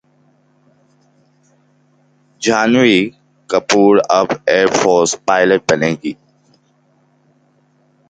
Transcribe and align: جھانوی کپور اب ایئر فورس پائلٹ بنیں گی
جھانوی 2.41 2.99
کپور 3.49 3.93
اب 4.19 4.27
ایئر 4.49 4.67
فورس 4.79 5.11
پائلٹ 5.25 5.61
بنیں 5.69 5.95
گی 6.03 6.13